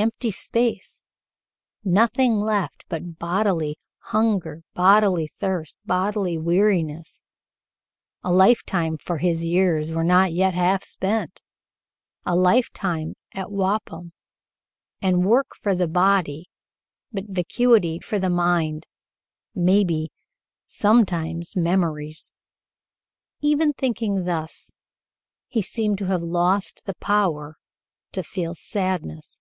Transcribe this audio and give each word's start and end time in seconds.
Empty 0.00 0.30
space. 0.30 1.02
Nothing 1.82 2.34
left 2.36 2.84
but 2.88 3.18
bodily 3.18 3.76
hunger, 3.98 4.62
bodily 4.72 5.26
thirst, 5.26 5.74
bodily 5.86 6.38
weariness. 6.38 7.20
A 8.22 8.32
lifetime, 8.32 8.96
for 8.96 9.18
his 9.18 9.44
years 9.44 9.90
were 9.90 10.04
not 10.04 10.32
yet 10.32 10.54
half 10.54 10.84
spent, 10.84 11.40
a 12.24 12.36
lifetime 12.36 13.14
at 13.34 13.50
Waupun, 13.50 14.12
and 15.02 15.26
work 15.26 15.48
for 15.60 15.74
the 15.74 15.88
body, 15.88 16.44
but 17.10 17.24
vacuity 17.26 17.98
for 17.98 18.20
the 18.20 18.30
mind 18.30 18.86
maybe 19.52 20.12
sometimes 20.68 21.56
memories. 21.56 22.30
Even 23.40 23.72
thinking 23.72 24.26
thus 24.26 24.70
he 25.48 25.60
seemed 25.60 25.98
to 25.98 26.06
have 26.06 26.22
lost 26.22 26.82
the 26.84 26.94
power 27.00 27.56
to 28.12 28.22
feel 28.22 28.54
sadness. 28.54 29.40